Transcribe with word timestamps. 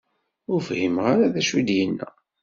Ur 0.51 0.59
fhimeɣ 0.67 1.05
ara 1.13 1.33
d 1.33 1.35
acu 1.41 1.55
ay 1.59 1.63
d-yenna. 1.67 2.09